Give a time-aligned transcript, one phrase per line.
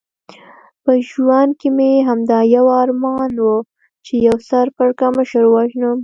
[0.83, 3.49] په ژوند کې مې همدا یو ارمان و،
[4.05, 5.97] چې یو سر پړکمشر ووژنم.